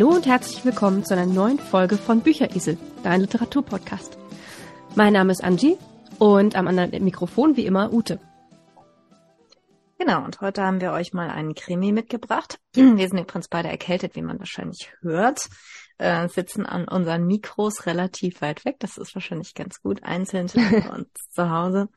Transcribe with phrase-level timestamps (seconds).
[0.00, 4.16] Hallo und herzlich willkommen zu einer neuen Folge von Bücheresel, dein Literaturpodcast.
[4.94, 5.76] Mein Name ist Angie
[6.18, 8.18] und am anderen Mikrofon wie immer Ute.
[9.98, 12.58] Genau, und heute haben wir euch mal einen Krimi mitgebracht.
[12.72, 15.50] Wir sind übrigens beide erkältet, wie man wahrscheinlich hört,
[15.98, 18.76] äh, sitzen an unseren Mikros relativ weit weg.
[18.78, 20.46] Das ist wahrscheinlich ganz gut, einzeln
[20.94, 21.90] und zu Hause.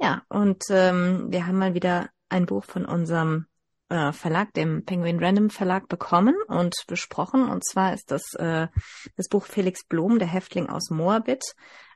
[0.00, 3.46] Ja, und ähm, wir haben mal wieder ein Buch von unserem
[3.92, 7.48] äh, Verlag, dem Penguin Random Verlag, bekommen und besprochen.
[7.48, 8.68] Und zwar ist das äh,
[9.16, 11.42] das Buch Felix Blom, der Häftling aus Moabit,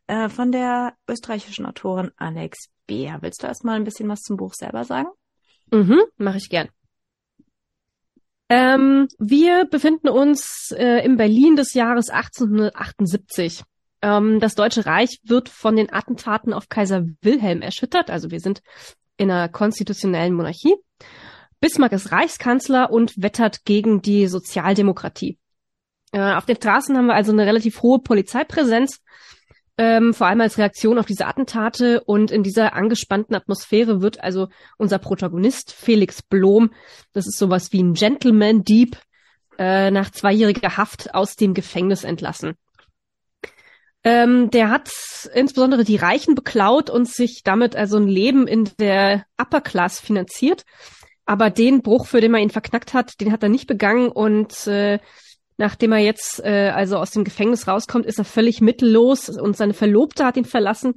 [0.06, 3.18] äh, von der österreichischen Autorin Alex Beer.
[3.23, 5.09] Willst du erstmal ein bisschen was zum Buch selber sagen?
[5.73, 6.68] Mhm, mache ich gern.
[8.48, 13.63] Ähm, wir befinden uns äh, im Berlin des Jahres 1878.
[14.02, 18.10] Ähm, das Deutsche Reich wird von den Attentaten auf Kaiser Wilhelm erschüttert.
[18.10, 18.60] Also wir sind
[19.16, 20.76] in einer konstitutionellen Monarchie.
[21.60, 25.38] Bismarck ist Reichskanzler und wettert gegen die Sozialdemokratie.
[26.13, 29.01] Äh, auf den Straßen haben wir also eine relativ hohe Polizeipräsenz,
[29.79, 32.02] ähm, vor allem als Reaktion auf diese Attentate.
[32.04, 34.48] Und in dieser angespannten Atmosphäre wird also
[34.79, 36.71] unser Protagonist Felix Blom,
[37.13, 38.96] das ist sowas wie ein Gentleman-Dieb,
[39.59, 42.54] äh, nach zweijähriger Haft aus dem Gefängnis entlassen.
[44.04, 44.88] Ähm, der hat
[45.35, 50.65] insbesondere die Reichen beklaut und sich damit also ein Leben in der Upper Class finanziert.
[51.27, 54.66] Aber den Bruch, für den man ihn verknackt hat, den hat er nicht begangen und
[54.69, 55.01] äh,
[55.59, 59.74] nachdem er jetzt äh, also aus dem Gefängnis rauskommt, ist er völlig mittellos und seine
[59.74, 60.95] Verlobte hat ihn verlassen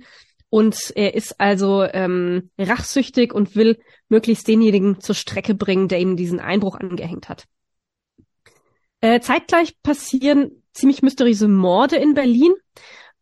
[0.49, 6.15] und er ist also ähm, rachsüchtig und will möglichst denjenigen zur Strecke bringen, der ihm
[6.15, 7.45] diesen Einbruch angehängt hat.
[9.01, 12.53] Äh, zeitgleich passieren ziemlich mysteriöse Morde in Berlin.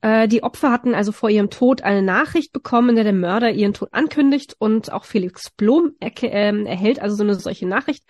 [0.08, 3.52] Äh, die Opfer hatten also vor ihrem Tod eine Nachricht bekommen, in der der Mörder
[3.52, 8.06] ihren Tod ankündigt und auch Felix Blom er äh, erhält also so eine solche Nachricht,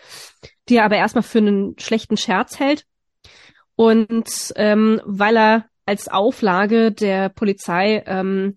[0.70, 2.86] die er aber erstmal für einen schlechten Scherz hält.
[3.76, 8.56] Und ähm, weil er als Auflage der Polizei ähm,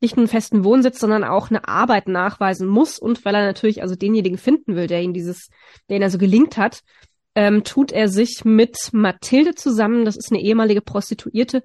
[0.00, 3.82] nicht nur einen festen Wohnsitz, sondern auch eine Arbeit nachweisen muss und weil er natürlich
[3.82, 5.48] also denjenigen finden will, der ihn dieses,
[5.88, 6.80] der ihn also gelingt hat,
[7.36, 11.62] ähm, tut er sich mit Mathilde zusammen, das ist eine ehemalige Prostituierte,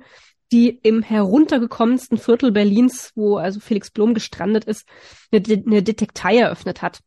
[0.51, 4.87] die im heruntergekommensten Viertel Berlins, wo also Felix Blom gestrandet ist,
[5.31, 7.01] eine, eine Detektei eröffnet hat.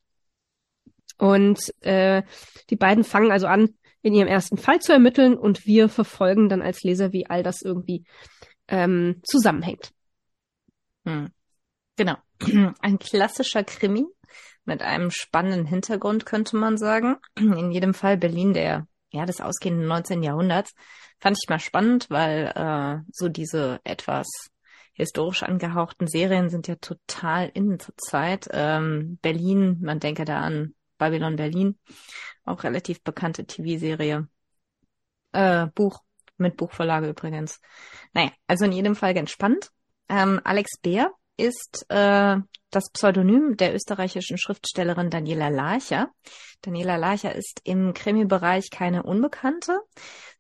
[1.18, 2.22] Und äh,
[2.70, 6.62] die beiden fangen also an, in ihrem ersten Fall zu ermitteln und wir verfolgen dann
[6.62, 8.04] als Leser, wie all das irgendwie
[8.68, 9.92] ähm, zusammenhängt.
[11.04, 11.30] Hm.
[11.96, 12.16] Genau.
[12.80, 14.04] Ein klassischer Krimi
[14.64, 17.16] mit einem spannenden Hintergrund, könnte man sagen.
[17.36, 20.22] In jedem Fall Berlin der, ja, des ausgehenden 19.
[20.22, 20.74] Jahrhunderts.
[21.20, 24.26] Fand ich mal spannend, weil äh, so diese etwas
[24.94, 28.48] historisch angehauchten Serien sind ja total in zur Zeit.
[28.50, 31.78] Ähm, Berlin, man denke da an Babylon Berlin,
[32.44, 34.28] auch relativ bekannte TV-Serie.
[35.32, 36.00] Äh, Buch,
[36.36, 37.60] mit Buchvorlage übrigens.
[38.12, 39.70] Naja, also in jedem Fall ganz spannend.
[40.08, 41.12] Ähm, Alex Beer
[41.42, 42.36] ist äh,
[42.70, 46.10] das Pseudonym der österreichischen Schriftstellerin Daniela Larcher.
[46.62, 49.80] Daniela Larcher ist im Krimi-Bereich keine Unbekannte.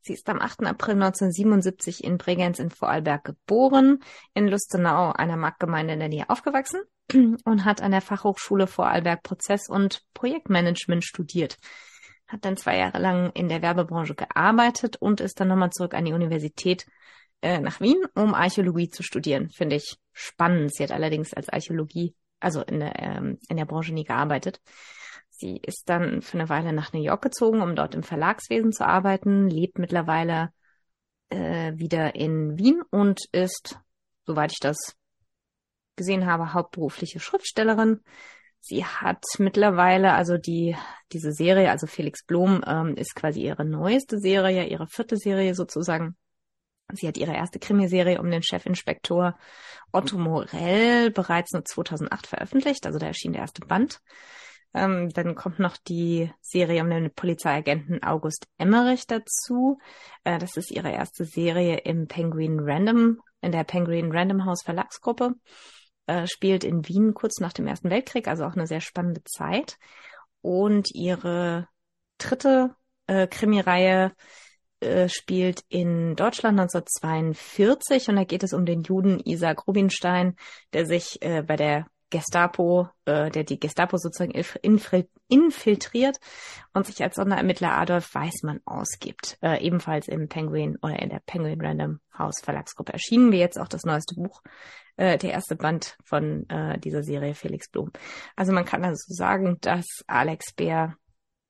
[0.00, 0.64] Sie ist am 8.
[0.64, 3.98] April 1977 in Bregenz in Vorarlberg geboren,
[4.34, 6.80] in Lustenau, einer Marktgemeinde in der Nähe aufgewachsen
[7.44, 11.56] und hat an der Fachhochschule Vorarlberg Prozess- und Projektmanagement studiert.
[12.28, 16.04] Hat dann zwei Jahre lang in der Werbebranche gearbeitet und ist dann nochmal zurück an
[16.04, 16.86] die Universität
[17.42, 19.50] äh, nach Wien, um Archäologie zu studieren.
[19.50, 20.74] Finde ich spannend.
[20.74, 24.60] Sie hat allerdings als Archäologie, also in der, ähm, in der Branche nie gearbeitet.
[25.30, 28.86] Sie ist dann für eine Weile nach New York gezogen, um dort im Verlagswesen zu
[28.86, 30.50] arbeiten, lebt mittlerweile
[31.30, 33.80] äh, wieder in Wien und ist,
[34.24, 34.94] soweit ich das
[35.96, 38.00] gesehen habe, hauptberufliche Schriftstellerin.
[38.60, 40.76] Sie hat mittlerweile, also die,
[41.10, 46.16] diese Serie, also Felix Blom, ähm, ist quasi ihre neueste Serie, ihre vierte Serie sozusagen.
[46.92, 49.38] Sie hat ihre erste Krimiserie um den Chefinspektor
[49.92, 54.00] Otto Morell bereits nur 2008 veröffentlicht, also da erschien der erste Band.
[54.74, 59.78] Ähm, dann kommt noch die Serie um den Polizeiagenten August Emmerich dazu.
[60.24, 65.34] Äh, das ist ihre erste Serie im Penguin Random, in der Penguin Random House Verlagsgruppe.
[66.06, 69.78] Äh, spielt in Wien kurz nach dem Ersten Weltkrieg, also auch eine sehr spannende Zeit.
[70.40, 71.68] Und ihre
[72.18, 72.74] dritte
[73.06, 74.12] äh, Krimireihe
[74.82, 80.36] äh, spielt in Deutschland 1942 und da geht es um den Juden Isaac Rubinstein,
[80.72, 84.38] der sich äh, bei der Gestapo, äh, der die Gestapo sozusagen
[85.28, 86.20] infiltriert
[86.74, 89.38] und sich als Sonderermittler Adolf Weißmann ausgibt.
[89.42, 93.68] Äh, ebenfalls im Penguin oder in der Penguin Random House Verlagsgruppe erschienen, wie jetzt auch
[93.68, 94.42] das neueste Buch,
[94.96, 97.90] äh, der erste Band von äh, dieser Serie Felix Blum.
[98.36, 100.96] Also man kann also sagen, dass Alex Bär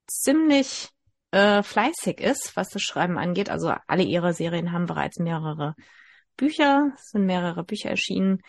[0.07, 0.91] ziemlich
[1.33, 3.51] äh, fleißig ist, was das Schreiben angeht.
[3.51, 5.75] Also alle ihre Serien haben bereits mehrere
[6.37, 8.43] Bücher, es sind mehrere Bücher erschienen.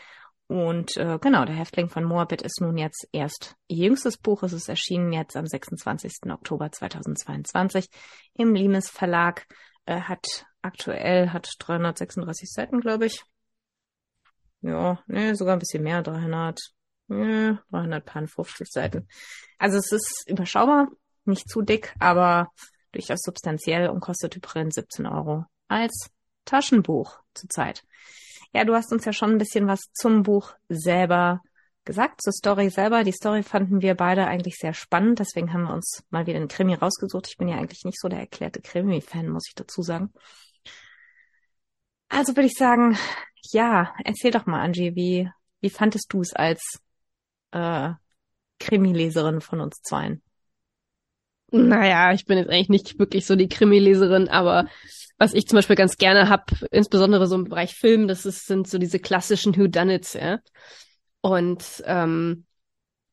[0.48, 4.44] Und äh, genau, der Häftling von Moabit ist nun jetzt erst ihr jüngstes Buch.
[4.44, 6.30] Es ist erschienen jetzt am 26.
[6.30, 7.90] Oktober 2022
[8.36, 9.48] im Limes Verlag.
[9.86, 13.24] Äh, hat aktuell hat 336 Seiten, glaube ich.
[14.62, 16.60] Ja, nee, sogar ein bisschen mehr, 300,
[17.08, 19.08] nee, 350 Seiten.
[19.58, 20.88] Also es ist überschaubar,
[21.26, 22.52] nicht zu dick, aber
[22.92, 26.10] durchaus substanziell und kostet übrigens 17 Euro als
[26.46, 27.84] Taschenbuch zurzeit.
[28.54, 31.42] Ja, du hast uns ja schon ein bisschen was zum Buch selber
[31.86, 33.04] gesagt, zur Story selber.
[33.04, 36.48] Die Story fanden wir beide eigentlich sehr spannend, deswegen haben wir uns mal wieder einen
[36.48, 37.28] Krimi rausgesucht.
[37.28, 40.14] Ich bin ja eigentlich nicht so der erklärte Krimi-Fan, muss ich dazu sagen.
[42.10, 42.98] Also würde ich sagen,
[43.52, 45.30] ja, erzähl doch mal, Angie, wie,
[45.62, 46.62] wie fandest du es als
[47.52, 47.92] äh,
[48.60, 50.22] Krimi-Leserin von uns zweien?
[51.56, 54.66] Naja, ich bin jetzt eigentlich nicht wirklich so die Krimi-Leserin, aber
[55.20, 58.68] was ich zum Beispiel ganz gerne hab, insbesondere so im Bereich Film, das ist, sind
[58.68, 60.40] so diese klassischen Whodunits, ja.
[61.22, 62.46] Und ähm,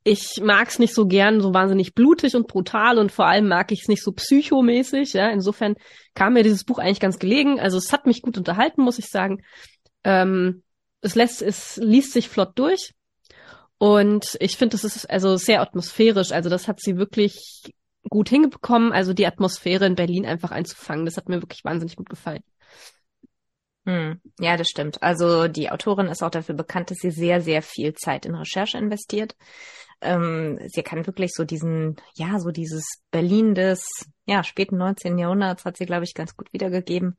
[0.05, 3.83] ich mag's nicht so gern, so wahnsinnig blutig und brutal und vor allem mag ich
[3.83, 5.29] es nicht so psychomäßig, ja.
[5.29, 5.75] Insofern
[6.15, 7.61] kam mir dieses Buch eigentlich ganz gelegen.
[7.61, 9.43] Also es hat mich gut unterhalten, muss ich sagen.
[10.03, 10.63] Ähm,
[11.03, 12.95] es lässt, es liest sich flott durch.
[13.77, 16.33] Und ich finde, das ist also sehr atmosphärisch.
[16.33, 17.71] Also das hat sie wirklich
[18.11, 21.07] gut hingekommen, also die Atmosphäre in Berlin einfach einzufangen.
[21.07, 22.43] Das hat mir wirklich wahnsinnig gut gefallen.
[23.87, 24.21] Hm.
[24.39, 25.03] Ja, das stimmt.
[25.03, 28.77] Also die Autorin ist auch dafür bekannt, dass sie sehr, sehr viel Zeit in Recherche
[28.77, 29.37] investiert.
[30.03, 33.85] Ähm, sie kann wirklich so diesen, ja, so dieses Berlin des,
[34.27, 35.19] ja, späten 19.
[35.19, 37.17] Jahrhunderts hat sie, glaube ich, ganz gut wiedergegeben.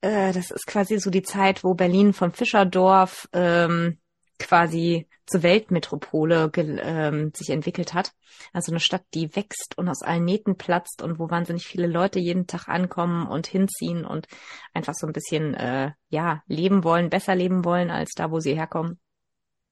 [0.00, 3.98] Äh, das ist quasi so die Zeit, wo Berlin vom Fischerdorf ähm,
[4.38, 8.12] quasi zur Weltmetropole ähm, sich entwickelt hat.
[8.52, 12.18] Also eine Stadt, die wächst und aus allen Nähten platzt und wo wahnsinnig viele Leute
[12.18, 14.26] jeden Tag ankommen und hinziehen und
[14.72, 18.54] einfach so ein bisschen äh, ja leben wollen, besser leben wollen als da, wo sie
[18.54, 18.98] herkommen.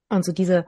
[0.08, 0.66] Und so diese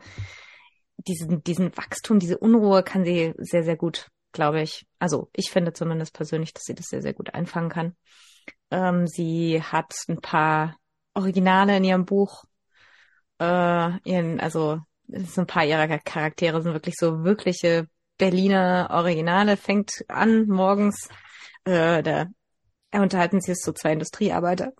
[0.97, 4.87] diesen diesen Wachstum, diese Unruhe kann sie sehr sehr gut, glaube ich.
[4.99, 7.97] Also ich finde zumindest persönlich, dass sie das sehr sehr gut einfangen kann.
[8.70, 10.76] Ähm, sie hat ein paar
[11.14, 12.44] Originale in ihrem Buch
[13.38, 17.88] äh, ihren, also so ein paar ihrer Charaktere sind wirklich so wirkliche
[18.19, 21.08] Berliner Originale, fängt an morgens,
[21.64, 22.26] äh, da
[22.92, 24.72] unterhalten sie so zwei Industriearbeiter.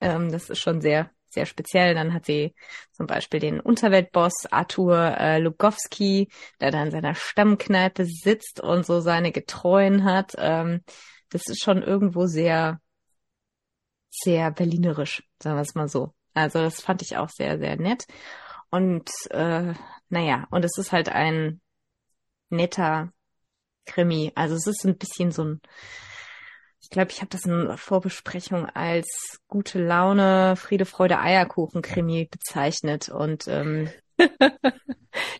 [0.00, 1.94] Ähm, das ist schon sehr, sehr speziell.
[1.94, 2.54] Dann hat sie
[2.92, 6.28] zum Beispiel den Unterweltboss Arthur äh, Lugowski,
[6.60, 10.34] der da in seiner Stammkneipe sitzt und so seine Getreuen hat.
[10.38, 10.82] Ähm,
[11.28, 12.80] das ist schon irgendwo sehr,
[14.10, 16.14] sehr berlinerisch, sagen wir es mal so.
[16.34, 18.06] Also das fand ich auch sehr, sehr nett.
[18.70, 19.74] Und äh,
[20.08, 21.60] naja, und es ist halt ein
[22.48, 23.12] netter
[23.86, 24.32] Krimi.
[24.34, 25.60] Also es ist ein bisschen so ein,
[26.80, 33.08] ich glaube, ich habe das in Vorbesprechung als gute Laune, Friede, Freude, Eierkuchen Krimi bezeichnet.
[33.08, 33.90] Und ähm,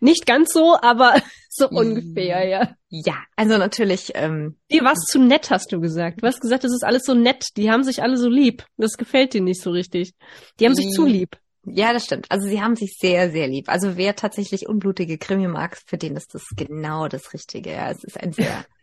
[0.01, 1.15] nicht ganz so, aber
[1.55, 2.75] so ungefähr, ja.
[2.89, 4.13] Ja, also natürlich.
[4.15, 6.23] Ähm, dir war's zu nett, hast du gesagt.
[6.23, 7.45] Du hast gesagt, das ist alles so nett.
[7.57, 8.65] Die haben sich alle so lieb.
[8.77, 10.15] Das gefällt dir nicht so richtig.
[10.59, 11.37] Die haben sich zu lieb.
[11.65, 12.27] Ja, das stimmt.
[12.31, 13.69] Also sie haben sich sehr, sehr lieb.
[13.69, 17.71] Also wer tatsächlich unblutige Krimi mag, für den ist das genau das Richtige.
[17.71, 18.65] Ja, es ist ein sehr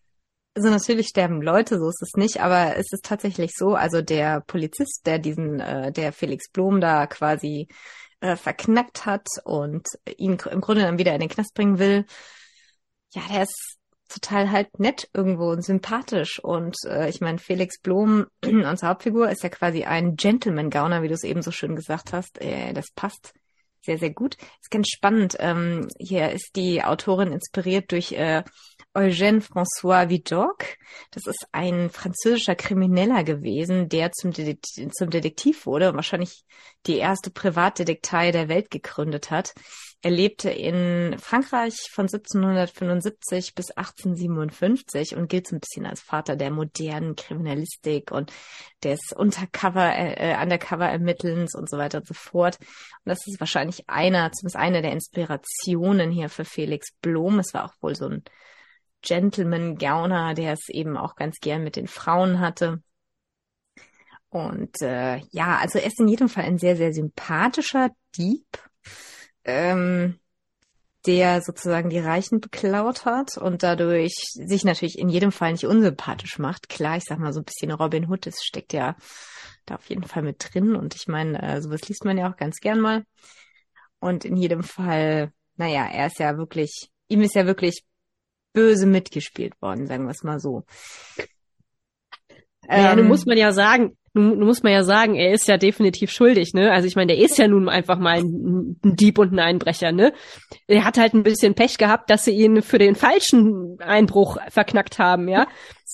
[0.56, 4.42] also natürlich sterben Leute, so ist es nicht, aber es ist tatsächlich so, also der
[4.42, 7.68] Polizist, der diesen, äh, der Felix Blom da quasi
[8.20, 12.06] äh, verknackt hat und ihn im Grunde dann wieder in den Knast bringen will,
[13.12, 13.78] ja, der ist
[14.10, 16.40] total halt nett irgendwo und sympathisch.
[16.44, 21.14] Und äh, ich meine, Felix Blom, unsere Hauptfigur, ist ja quasi ein Gentleman-Gauner, wie du
[21.14, 22.42] es eben so schön gesagt hast.
[22.42, 23.34] Äh, das passt
[23.82, 24.36] sehr, sehr gut.
[24.62, 25.38] Ist ganz spannend.
[25.40, 28.44] Ähm, hier ist die Autorin inspiriert durch äh,
[28.94, 30.78] Eugène François Vidocq.
[31.12, 36.44] Das ist ein französischer Krimineller gewesen, der zum, Detektiv, zum Detektiv wurde und wahrscheinlich
[36.88, 39.54] die erste Privatdetektei der Welt gegründet hat.
[40.02, 46.38] Er lebte in Frankreich von 1775 bis 1857 und gilt so ein bisschen als Vater
[46.38, 48.32] der modernen Kriminalistik und
[48.82, 52.58] des Untercover, äh, Undercover-Ermittelns und so weiter und so fort.
[52.60, 57.40] Und das ist wahrscheinlich einer, zumindest eine der Inspirationen hier für Felix Blom.
[57.40, 58.24] Es war auch wohl so ein
[59.02, 62.82] Gentleman-Gauner, der es eben auch ganz gern mit den Frauen hatte.
[64.30, 68.46] Und äh, ja, also er ist in jedem Fall ein sehr, sehr sympathischer Dieb
[69.50, 70.20] ähm,
[71.06, 76.40] der sozusagen die Reichen beklaut hat und dadurch sich natürlich in jedem Fall nicht unsympathisch
[76.40, 76.70] macht.
[76.70, 78.96] Klar, ich sag mal so ein bisschen Robin Hood, das steckt ja
[79.66, 82.38] da auf jeden Fall mit drin und ich meine, äh, sowas liest man ja auch
[82.38, 83.04] ganz gern mal.
[84.00, 87.84] Und in jedem Fall, naja, er ist ja wirklich, ihm ist ja wirklich
[88.54, 90.64] böse mitgespielt worden, sagen wir es mal so.
[92.68, 95.58] Ja, nun Ähm, muss man ja sagen, nun, muss man ja sagen, er ist ja
[95.58, 96.72] definitiv schuldig, ne?
[96.72, 99.92] Also ich meine, der ist ja nun einfach mal ein, ein Dieb und ein Einbrecher,
[99.92, 100.14] ne?
[100.68, 105.00] Er hat halt ein bisschen Pech gehabt, dass sie ihn für den falschen Einbruch verknackt
[105.00, 105.48] haben, ja?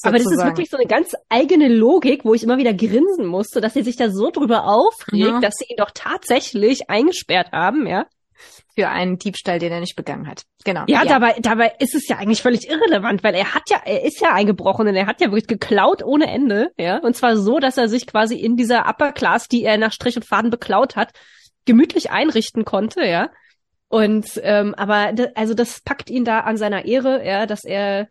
[0.03, 3.61] Aber das ist wirklich so eine ganz eigene Logik, wo ich immer wieder grinsen musste,
[3.61, 5.41] dass sie sich da so drüber aufregt, Mhm.
[5.41, 8.05] dass sie ihn doch tatsächlich eingesperrt haben, ja?
[8.75, 10.43] Für einen Diebstahl, den er nicht begangen hat.
[10.63, 10.83] Genau.
[10.87, 14.19] Ja, Dabei, dabei ist es ja eigentlich völlig irrelevant, weil er hat ja, er ist
[14.19, 16.97] ja eingebrochen und er hat ja wirklich geklaut ohne Ende, ja.
[16.97, 20.17] Und zwar so, dass er sich quasi in dieser Upper Class, die er nach Strich
[20.17, 21.11] und Faden beklaut hat,
[21.65, 23.29] gemütlich einrichten konnte, ja.
[23.87, 28.09] Und ähm, aber also das packt ihn da an seiner Ehre, ja, dass er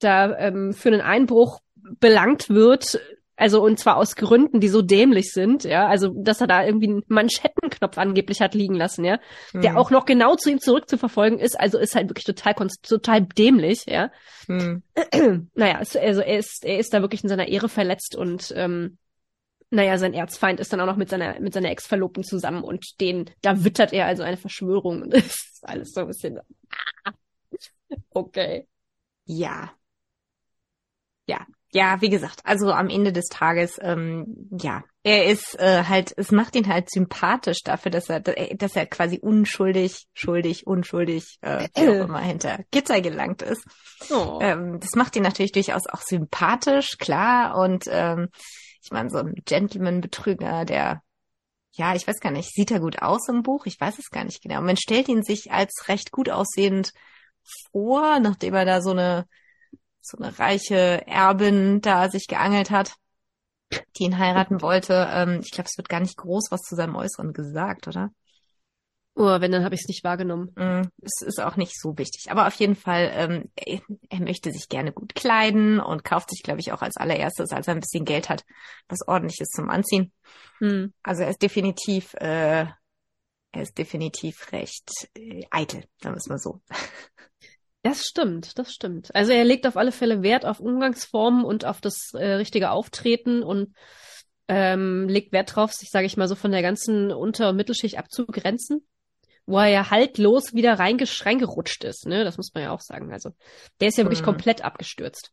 [0.00, 1.60] da ähm, für einen Einbruch
[2.00, 3.00] belangt wird,
[3.36, 6.88] also und zwar aus Gründen, die so dämlich sind, ja, also dass er da irgendwie
[6.88, 9.18] einen Manschettenknopf angeblich hat liegen lassen, ja,
[9.54, 9.76] der Hm.
[9.78, 14.10] auch noch genau zu ihm zurückzuverfolgen ist, also ist halt wirklich total total dämlich, ja.
[14.46, 14.82] Hm.
[15.54, 18.98] Naja, also er ist er ist da wirklich in seiner Ehre verletzt und ähm,
[19.70, 23.30] naja, sein Erzfeind ist dann auch noch mit seiner mit seiner Ex-Verlobten zusammen und den
[23.40, 26.38] da wittert er also eine Verschwörung und ist alles so ein bisschen
[28.10, 28.66] okay.
[29.24, 29.72] Ja.
[31.26, 31.46] Ja.
[31.74, 36.30] Ja, wie gesagt, also am Ende des Tages, ähm, ja, er ist äh, halt, es
[36.30, 41.88] macht ihn halt sympathisch dafür, dass er, dass er quasi unschuldig, schuldig, unschuldig, äh, wie
[41.88, 43.64] auch immer hinter Gitter gelangt ist.
[44.10, 44.38] Oh.
[44.42, 47.56] Ähm, das macht ihn natürlich durchaus auch sympathisch, klar.
[47.56, 48.28] Und ähm,
[48.82, 51.02] ich meine, so ein Gentleman-Betrüger, der,
[51.72, 53.64] ja, ich weiß gar nicht, sieht er gut aus im Buch?
[53.64, 54.60] Ich weiß es gar nicht genau.
[54.60, 56.92] Man stellt ihn sich als recht gut aussehend
[57.70, 59.26] vor, nachdem er da so eine
[60.02, 62.94] so eine reiche Erbin da sich geangelt hat,
[63.96, 65.08] die ihn heiraten wollte.
[65.12, 68.10] Ähm, ich glaube, es wird gar nicht groß was zu seinem Äußeren gesagt, oder?
[69.14, 70.50] oh, wenn dann habe ich es nicht wahrgenommen.
[70.56, 72.30] Mm, Es ist auch nicht so wichtig.
[72.30, 76.42] Aber auf jeden Fall, ähm, er, er möchte sich gerne gut kleiden und kauft sich,
[76.42, 78.44] glaube ich, auch als allererstes, als er ein bisschen Geld hat,
[78.88, 80.12] was ordentliches zum Anziehen.
[80.58, 80.92] Hm.
[81.02, 82.66] Also er ist definitiv, äh,
[83.54, 86.60] er ist definitiv recht äh, eitel, sagen wir es mal so.
[87.82, 89.14] Das stimmt, das stimmt.
[89.14, 93.42] Also er legt auf alle Fälle Wert auf Umgangsformen und auf das äh, richtige Auftreten
[93.42, 93.74] und
[94.48, 97.98] ähm, legt Wert drauf, sich, sage ich mal, so von der ganzen Unter- und Mittelschicht
[97.98, 98.86] abzugrenzen,
[99.46, 102.22] wo er ja haltlos wieder reingerutscht ist, ne?
[102.24, 103.12] Das muss man ja auch sagen.
[103.12, 103.30] Also
[103.80, 104.26] der ist ja wirklich Mhm.
[104.26, 105.32] komplett abgestürzt.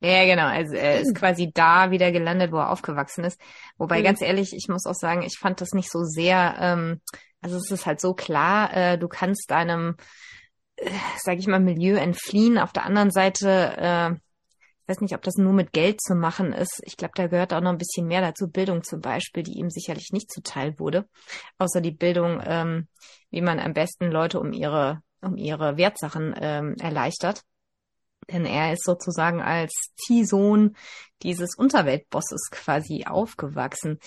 [0.00, 0.46] Ja, genau.
[0.46, 3.40] Also er ist quasi da wieder gelandet, wo er aufgewachsen ist.
[3.76, 4.04] Wobei, Mhm.
[4.04, 7.00] ganz ehrlich, ich muss auch sagen, ich fand das nicht so sehr, ähm,
[7.40, 9.96] also es ist halt so klar, äh, du kannst deinem,
[10.78, 10.90] äh,
[11.22, 12.58] sag ich mal, Milieu entfliehen.
[12.58, 16.52] Auf der anderen Seite, äh, ich weiß nicht, ob das nur mit Geld zu machen
[16.52, 16.80] ist.
[16.84, 18.48] Ich glaube, da gehört auch noch ein bisschen mehr dazu.
[18.48, 21.08] Bildung zum Beispiel, die ihm sicherlich nicht zuteil wurde.
[21.58, 22.88] Außer die Bildung, ähm,
[23.30, 27.42] wie man am besten Leute um ihre, um ihre Wertsachen ähm, erleichtert.
[28.30, 30.76] Denn er ist sozusagen als Ziehsohn
[31.22, 33.98] dieses Unterweltbosses quasi aufgewachsen.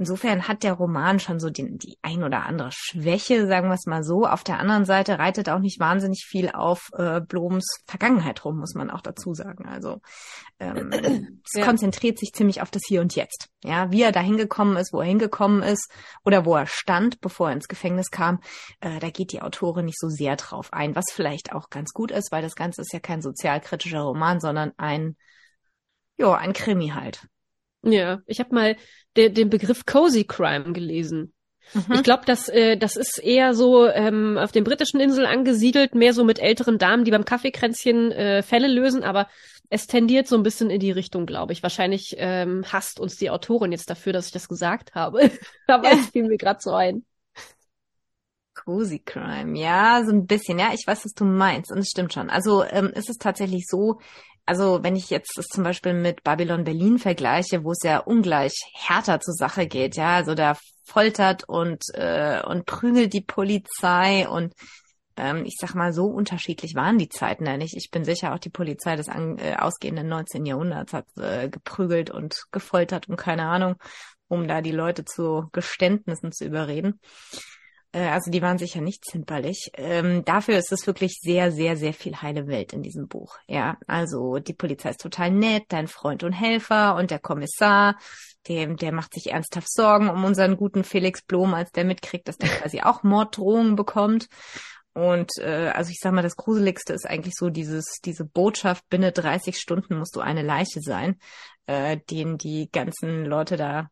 [0.00, 3.84] Insofern hat der Roman schon so den, die ein oder andere Schwäche, sagen wir es
[3.84, 4.26] mal so.
[4.26, 8.72] Auf der anderen Seite reitet auch nicht wahnsinnig viel auf äh, Bloms Vergangenheit rum, muss
[8.74, 9.68] man auch dazu sagen.
[9.68, 10.00] Also
[10.58, 10.90] ähm,
[11.44, 11.66] es Ja.
[11.66, 13.50] konzentriert sich ziemlich auf das Hier und Jetzt.
[13.62, 15.92] Ja, wie er da hingekommen ist, wo er hingekommen ist
[16.24, 18.40] oder wo er stand, bevor er ins Gefängnis kam,
[18.80, 22.10] äh, da geht die Autorin nicht so sehr drauf ein, was vielleicht auch ganz gut
[22.10, 25.18] ist, weil das Ganze ist ja kein sozialkritischer Roman, sondern ein,
[26.16, 27.28] ja, ein Krimi halt.
[27.82, 28.76] Ja, ich habe mal
[29.16, 31.32] de den Begriff Cozy Crime gelesen.
[31.72, 31.94] Mhm.
[31.94, 36.12] Ich glaube, das, äh, das ist eher so ähm, auf den britischen Inseln angesiedelt, mehr
[36.12, 39.28] so mit älteren Damen, die beim Kaffeekränzchen äh, Fälle lösen, aber
[39.68, 41.62] es tendiert so ein bisschen in die Richtung, glaube ich.
[41.62, 45.30] Wahrscheinlich ähm, hasst uns die Autorin jetzt dafür, dass ich das gesagt habe.
[45.68, 47.04] aber es fiel mir gerade so ein.
[48.52, 52.12] Cozy Crime, ja, so ein bisschen, ja, ich weiß, was du meinst und es stimmt
[52.12, 52.28] schon.
[52.28, 54.00] Also ähm, ist es tatsächlich so,
[54.46, 58.54] also wenn ich jetzt das zum Beispiel mit Babylon Berlin vergleiche, wo es ja ungleich
[58.74, 64.54] härter zur Sache geht, ja, also da foltert und äh, und prügelt die Polizei und
[65.16, 67.76] ähm, ich sag mal, so unterschiedlich waren die Zeiten ja nicht.
[67.76, 70.46] Ich bin sicher, auch die Polizei des an, äh, ausgehenden 19.
[70.46, 73.76] Jahrhunderts hat äh, geprügelt und gefoltert und keine Ahnung,
[74.28, 77.00] um da die Leute zu Geständnissen zu überreden.
[77.92, 79.70] Äh, Also die waren sicher nicht zimperlich.
[79.74, 83.38] Ähm, dafür ist es wirklich sehr, sehr, sehr viel heile Welt in diesem Buch.
[83.46, 87.96] Ja, also die Polizei ist total nett, dein Freund und Helfer und der Kommissar,
[88.48, 92.38] dem, der macht sich ernsthaft Sorgen um unseren guten Felix Blom, als der mitkriegt, dass
[92.38, 94.28] der quasi auch Morddrohungen bekommt.
[94.92, 99.12] Und äh, also ich sag mal, das Gruseligste ist eigentlich so dieses, diese Botschaft, binnen
[99.12, 101.16] 30 Stunden musst du eine Leiche sein,
[101.66, 103.88] äh, den die ganzen Leute da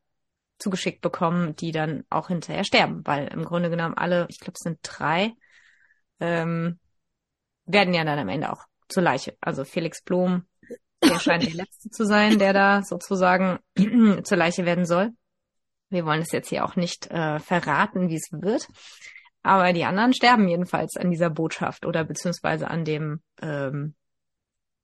[0.58, 4.62] zugeschickt bekommen, die dann auch hinterher sterben, weil im Grunde genommen alle, ich glaube es
[4.62, 5.32] sind drei,
[6.20, 6.78] ähm,
[7.64, 9.36] werden ja dann am Ende auch zur Leiche.
[9.40, 10.44] Also Felix Blom,
[11.00, 13.58] Er scheint der Letzte zu sein, der da sozusagen
[14.24, 15.12] zur Leiche werden soll.
[15.90, 18.68] Wir wollen es jetzt hier auch nicht äh, verraten, wie es wird.
[19.42, 23.94] Aber die anderen sterben jedenfalls an dieser Botschaft oder beziehungsweise an dem ähm,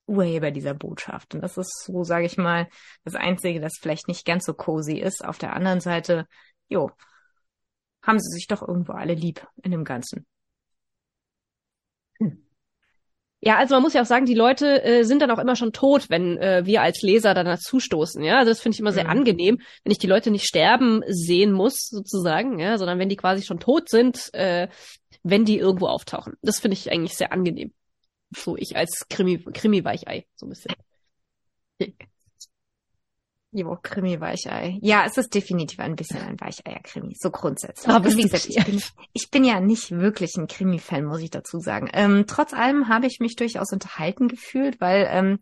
[0.06, 1.34] Urheber dieser Botschaft.
[1.34, 2.68] Und das ist so, sage ich mal,
[3.04, 5.24] das Einzige, das vielleicht nicht ganz so cozy ist.
[5.24, 6.26] Auf der anderen Seite,
[6.68, 6.90] jo,
[8.02, 10.26] haben sie sich doch irgendwo alle lieb in dem Ganzen.
[13.46, 15.74] Ja, also man muss ja auch sagen, die Leute äh, sind dann auch immer schon
[15.74, 18.24] tot, wenn äh, wir als Leser dann dazu stoßen.
[18.24, 19.10] Ja, also das finde ich immer sehr mhm.
[19.10, 23.42] angenehm, wenn ich die Leute nicht sterben sehen muss, sozusagen, ja, sondern wenn die quasi
[23.42, 24.68] schon tot sind, äh,
[25.22, 26.38] wenn die irgendwo auftauchen.
[26.40, 27.74] Das finde ich eigentlich sehr angenehm.
[28.34, 30.74] So ich als Krimi, Krimi-Weichei, so ein bisschen.
[33.56, 34.80] Jo, Krimi-Weichei.
[34.82, 37.88] Ja, es ist definitiv ein bisschen ein Weicheier-Krimi, so grundsätzlich.
[37.88, 41.60] Aber wie gesagt, ich bin, ich bin ja nicht wirklich ein Krimi-Fan, muss ich dazu
[41.60, 41.88] sagen.
[41.92, 45.38] Ähm, trotz allem habe ich mich durchaus unterhalten gefühlt, weil ähm,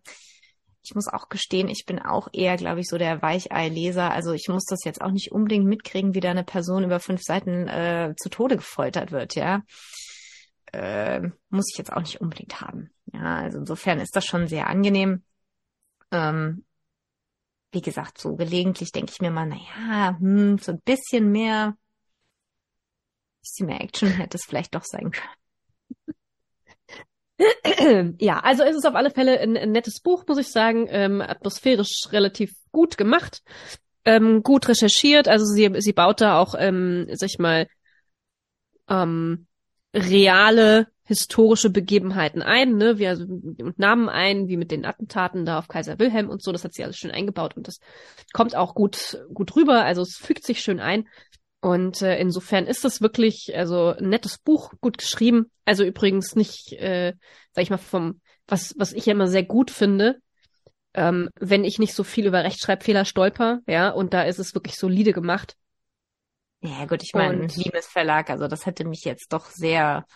[0.84, 4.10] ich muss auch gestehen, ich bin auch eher, glaube ich, so der Weichei-Leser.
[4.10, 7.22] Also ich muss das jetzt auch nicht unbedingt mitkriegen, wie da eine Person über fünf
[7.22, 9.62] Seiten äh, zu Tode gefoltert wird, ja.
[10.72, 12.90] Äh, muss ich jetzt auch nicht unbedingt haben.
[13.12, 15.22] Ja, also insofern ist das schon sehr angenehm.
[16.10, 16.64] Ähm,
[17.72, 21.76] wie gesagt, so gelegentlich denke ich mir mal, na ja, hm, so ein bisschen mehr,
[23.42, 25.36] bisschen mehr Action hätte es vielleicht doch sein können.
[28.20, 31.20] Ja, also es ist auf alle Fälle ein, ein nettes Buch, muss ich sagen, ähm,
[31.20, 33.42] atmosphärisch relativ gut gemacht,
[34.04, 35.28] ähm, gut recherchiert.
[35.28, 37.66] Also sie, sie baut da auch, ähm, sag ich mal,
[38.88, 39.46] ähm,
[39.94, 45.58] reale historische Begebenheiten ein, ne, wie also und Namen ein, wie mit den Attentaten da
[45.58, 47.78] auf Kaiser Wilhelm und so, das hat sie alles schön eingebaut und das
[48.32, 51.08] kommt auch gut gut rüber, also es fügt sich schön ein.
[51.60, 55.48] Und äh, insofern ist das wirklich also ein nettes Buch, gut geschrieben.
[55.64, 57.14] Also übrigens nicht, äh,
[57.52, 60.20] sag ich mal, vom, was, was ich ja immer sehr gut finde,
[60.94, 64.76] ähm, wenn ich nicht so viel über Rechtschreibfehler stolper, ja, und da ist es wirklich
[64.76, 65.56] solide gemacht.
[66.62, 70.06] Ja, gut, ich meine, Limes Verlag, also das hätte mich jetzt doch sehr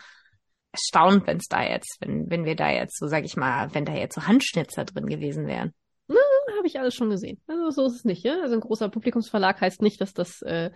[0.71, 3.85] erstaunt, wenn es da jetzt, wenn, wenn wir da jetzt, so sag ich mal, wenn
[3.85, 5.75] da jetzt so Handschnitzer drin gewesen wären.
[6.07, 6.21] Na,
[6.57, 7.41] habe ich alles schon gesehen.
[7.49, 8.41] Also so ist es nicht, ja.
[8.43, 10.71] Also ein großer Publikumsverlag heißt nicht, dass das äh,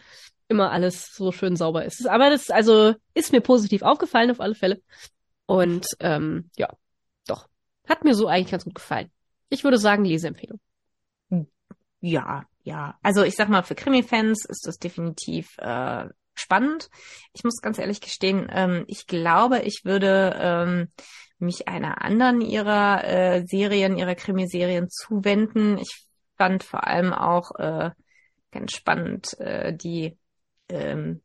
[0.49, 2.07] immer alles so schön sauber ist.
[2.09, 4.83] Aber das, also, ist mir positiv aufgefallen auf alle Fälle.
[5.47, 6.69] Und ähm, ja,
[7.27, 7.49] doch.
[7.89, 9.11] Hat mir so eigentlich ganz gut gefallen.
[9.49, 10.61] Ich würde sagen, Leseempfehlung.
[12.01, 12.99] Ja, ja.
[13.03, 16.89] Also ich sag mal, für Krimi-Fans ist das definitiv äh, spannend.
[17.33, 20.89] Ich muss ganz ehrlich gestehen, ähm, ich glaube, ich würde ähm,
[21.39, 25.79] mich einer anderen ihrer äh, Serien, ihrer Krimiserien zuwenden.
[25.79, 27.91] Ich fand vor allem auch äh,
[28.51, 30.17] ganz spannend äh, die
[30.69, 31.23] ähm,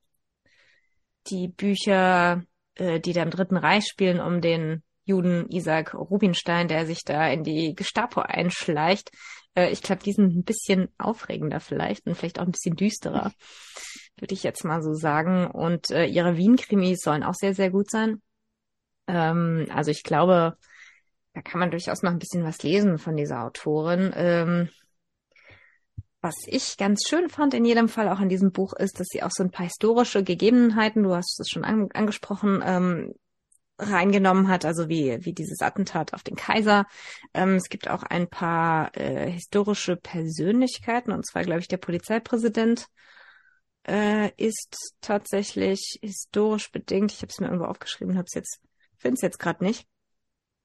[1.27, 2.43] die Bücher,
[2.75, 7.27] äh, die da im Dritten Reich spielen, um den Juden Isaac Rubinstein, der sich da
[7.27, 9.11] in die Gestapo einschleicht.
[9.55, 13.33] Äh, ich glaube, die sind ein bisschen aufregender vielleicht und vielleicht auch ein bisschen düsterer
[14.17, 15.47] würde ich jetzt mal so sagen.
[15.47, 18.21] Und äh, ihre Wien-Krimis sollen auch sehr, sehr gut sein.
[19.07, 20.57] Ähm, also ich glaube,
[21.33, 24.11] da kann man durchaus noch ein bisschen was lesen von dieser Autorin.
[24.15, 24.69] Ähm,
[26.21, 29.21] was ich ganz schön fand in jedem Fall auch in diesem Buch ist, dass sie
[29.21, 33.13] auch so ein paar historische Gegebenheiten, du hast es schon an, angesprochen, ähm,
[33.77, 36.85] reingenommen hat, also wie, wie dieses Attentat auf den Kaiser.
[37.33, 42.87] Ähm, es gibt auch ein paar äh, historische Persönlichkeiten, und zwar, glaube ich, der Polizeipräsident
[43.87, 47.11] äh, ist tatsächlich historisch bedingt.
[47.11, 48.59] Ich habe es mir irgendwo aufgeschrieben, habe es jetzt,
[48.97, 49.85] finde es jetzt gerade nicht.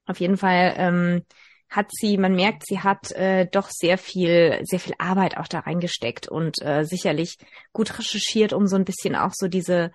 [0.07, 1.25] Auf jeden Fall ähm,
[1.69, 5.61] hat sie, man merkt, sie hat äh, doch sehr viel, sehr viel Arbeit auch da
[5.61, 7.37] reingesteckt und äh, sicherlich
[7.73, 9.93] gut recherchiert, um so ein bisschen auch so diese,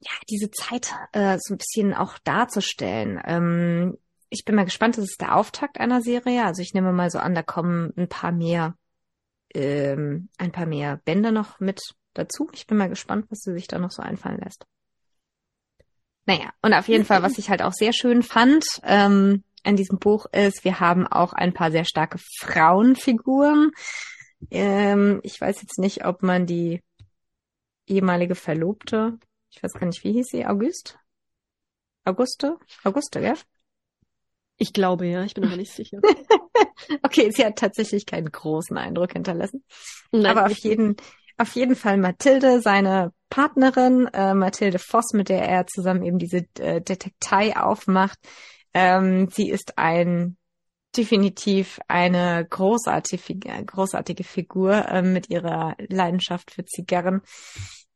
[0.00, 3.20] ja, diese Zeit äh, so ein bisschen auch darzustellen.
[3.24, 3.98] Ähm,
[4.30, 6.44] ich bin mal gespannt, das ist der Auftakt einer Serie.
[6.44, 8.76] Also ich nehme mal so an, da kommen ein paar mehr,
[9.54, 11.80] ähm, ein paar mehr Bände noch mit
[12.14, 12.48] dazu.
[12.52, 14.66] Ich bin mal gespannt, was sie sich da noch so einfallen lässt.
[16.26, 19.98] Naja, und auf jeden Fall, was ich halt auch sehr schön fand ähm, an diesem
[19.98, 23.72] Buch ist, wir haben auch ein paar sehr starke Frauenfiguren.
[24.50, 26.82] Ähm, ich weiß jetzt nicht, ob man die
[27.86, 29.18] ehemalige Verlobte,
[29.50, 30.98] ich weiß gar nicht, wie hieß sie, August?
[32.04, 32.58] Auguste?
[32.84, 33.34] Auguste, ja?
[34.56, 36.00] Ich glaube ja, ich bin aber nicht sicher.
[37.02, 39.64] okay, sie hat tatsächlich keinen großen Eindruck hinterlassen.
[40.12, 40.96] Nein, aber auf jeden,
[41.38, 46.44] auf jeden Fall Mathilde, seine Partnerin, äh, Mathilde Voss, mit der er zusammen eben diese
[46.58, 48.18] äh, Detektei aufmacht.
[48.74, 50.36] Ähm, sie ist ein
[50.96, 57.22] definitiv eine großartige, großartige Figur äh, mit ihrer Leidenschaft für Zigarren.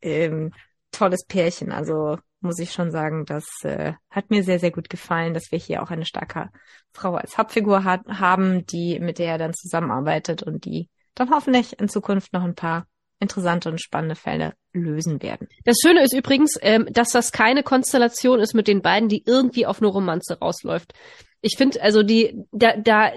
[0.01, 0.53] Ähm,
[0.95, 5.35] tolles Pärchen, also muss ich schon sagen, das äh, hat mir sehr, sehr gut gefallen,
[5.35, 6.51] dass wir hier auch eine starke
[6.93, 11.79] Frau als Hauptfigur hat, haben, die mit der er dann zusammenarbeitet und die dann hoffentlich
[11.81, 12.87] in Zukunft noch ein paar
[13.21, 15.49] interessante und spannende Fälle lösen werden.
[15.65, 19.67] Das Schöne ist übrigens, ähm, dass das keine Konstellation ist mit den beiden, die irgendwie
[19.67, 20.93] auf eine Romanze rausläuft.
[21.41, 23.13] Ich finde, also die, da, da,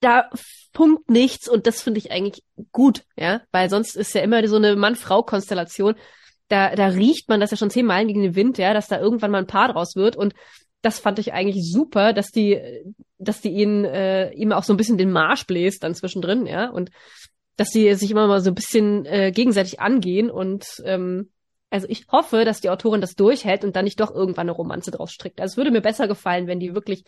[0.00, 0.28] da
[0.74, 4.56] funkt nichts und das finde ich eigentlich gut, ja, weil sonst ist ja immer so
[4.56, 5.94] eine Mann-Frau-Konstellation.
[6.52, 9.00] Da, da riecht man das ja schon zehn Meilen gegen den Wind, ja, dass da
[9.00, 10.34] irgendwann mal ein Paar draus wird und
[10.82, 12.60] das fand ich eigentlich super, dass die,
[13.16, 16.68] dass die ihn äh, ihm auch so ein bisschen den Marsch bläst dann zwischendrin, ja,
[16.68, 16.90] und
[17.56, 21.30] dass sie sich immer mal so ein bisschen äh, gegenseitig angehen und ähm,
[21.70, 24.90] also ich hoffe, dass die Autorin das durchhält und dann nicht doch irgendwann eine Romanze
[24.90, 25.40] draus strickt.
[25.40, 27.04] Also es würde mir besser gefallen, wenn die wirklich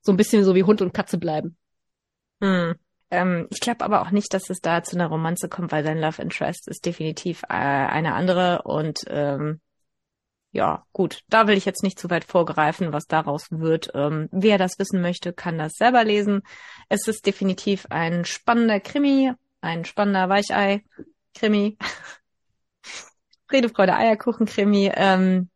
[0.00, 1.56] so ein bisschen so wie Hund und Katze bleiben.
[2.40, 2.76] Hm.
[3.10, 5.98] Ähm, ich glaube aber auch nicht, dass es da zu einer Romanze kommt, weil sein
[5.98, 9.60] Love Interest ist definitiv äh, eine andere und ähm,
[10.56, 13.90] ja, gut, da will ich jetzt nicht zu weit vorgreifen, was daraus wird.
[13.94, 16.42] Ähm, wer das wissen möchte, kann das selber lesen.
[16.88, 21.76] Es ist definitiv ein spannender Krimi, ein spannender Weichei-Krimi.
[23.48, 24.92] Friede, Freude, Eierkuchen-Krimi.
[24.94, 25.50] Ähm,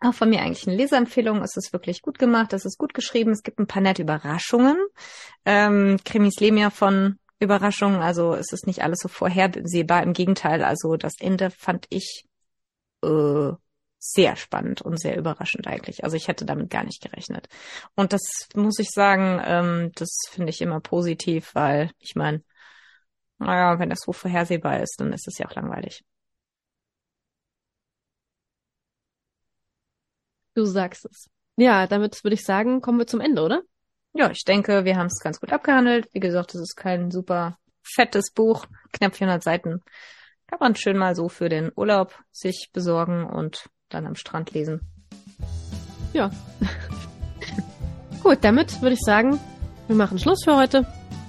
[0.00, 1.42] auch von mir eigentlich eine Leseempfehlung.
[1.42, 4.76] Es ist wirklich gut gemacht, es ist gut geschrieben, es gibt ein paar nette Überraschungen.
[5.44, 10.02] Ähm, Krimis leben ja von Überraschungen, also es ist nicht alles so vorhersehbar.
[10.02, 12.26] Im Gegenteil, also das Ende fand ich
[13.02, 13.52] äh,
[13.98, 16.04] sehr spannend und sehr überraschend eigentlich.
[16.04, 17.48] Also ich hätte damit gar nicht gerechnet.
[17.94, 18.22] Und das
[18.54, 22.42] muss ich sagen, ähm, das finde ich immer positiv, weil ich meine,
[23.38, 26.04] naja, wenn das so vorhersehbar ist, dann ist es ja auch langweilig.
[30.56, 31.28] Du sagst es.
[31.56, 33.62] Ja, damit würde ich sagen, kommen wir zum Ende, oder?
[34.14, 36.08] Ja, ich denke, wir haben es ganz gut abgehandelt.
[36.12, 39.82] Wie gesagt, es ist kein super fettes Buch, knapp 400 Seiten.
[40.46, 44.80] Kann man schön mal so für den Urlaub sich besorgen und dann am Strand lesen.
[46.14, 46.30] Ja.
[48.22, 49.38] gut, damit würde ich sagen,
[49.88, 50.86] wir machen Schluss für heute.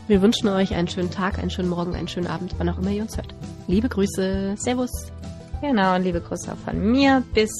[0.08, 2.92] Wir wünschen euch einen schönen Tag, einen schönen Morgen, einen schönen Abend, wann auch immer
[2.92, 3.36] ihr uns hört.
[3.68, 5.12] Liebe Grüße, Servus.
[5.60, 7.24] Genau, liebe Grüße auch von mir.
[7.34, 7.52] Bis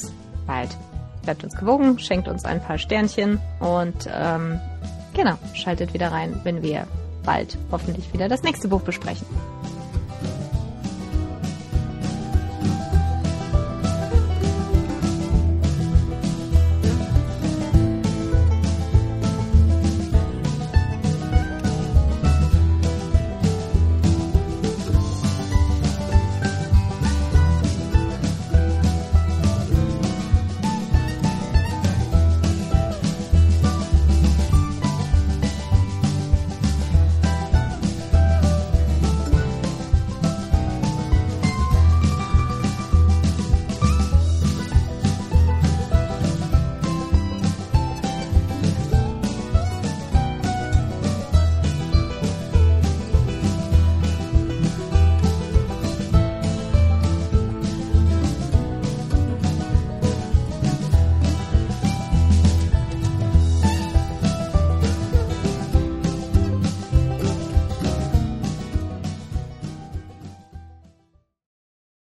[0.46, 0.70] bald.
[1.22, 4.60] Bleibt uns gewogen, schenkt uns ein paar Sternchen und ähm,
[5.14, 6.86] genau, schaltet wieder rein, wenn wir
[7.24, 9.26] bald hoffentlich wieder das nächste Buch besprechen.